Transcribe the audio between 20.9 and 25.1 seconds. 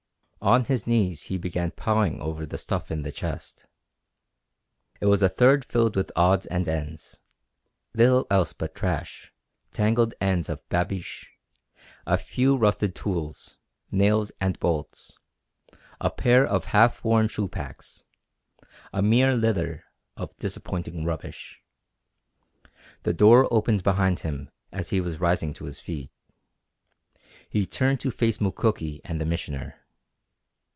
rubbish. The door opened behind him as he